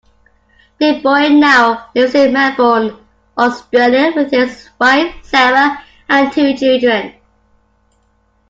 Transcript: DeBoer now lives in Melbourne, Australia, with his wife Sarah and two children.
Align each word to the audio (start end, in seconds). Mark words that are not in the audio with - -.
DeBoer 0.79 1.37
now 1.39 1.91
lives 1.93 2.15
in 2.15 2.33
Melbourne, 2.33 2.97
Australia, 3.37 4.11
with 4.15 4.31
his 4.31 4.67
wife 4.79 5.13
Sarah 5.21 5.83
and 6.09 6.33
two 6.33 6.57
children. 6.57 7.13